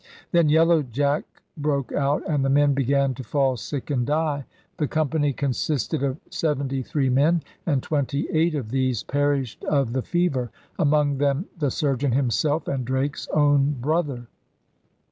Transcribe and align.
Then 0.31 0.49
* 0.49 0.49
Yellow 0.49 0.81
Jack' 0.81 1.43
broke 1.55 1.91
out, 1.91 2.27
and 2.27 2.43
the 2.43 2.49
men 2.49 2.73
began 2.73 3.13
to 3.13 3.23
fall 3.23 3.55
sick 3.55 3.91
and 3.91 4.03
die. 4.03 4.45
The 4.77 4.87
company 4.87 5.31
consisted 5.31 6.01
of 6.01 6.17
seventy 6.31 6.81
three 6.81 7.11
men; 7.11 7.43
and 7.67 7.83
twenty 7.83 8.27
eight 8.31 8.55
of 8.55 8.71
these 8.71 9.03
perished 9.03 9.63
of 9.65 9.93
the 9.93 10.01
fever, 10.01 10.49
among 10.79 11.19
them 11.19 11.45
the 11.55 11.69
surgeon 11.69 12.13
himself 12.13 12.67
and 12.67 12.83
Drake's 12.83 13.27
own 13.31 13.73
brother. 13.79 14.25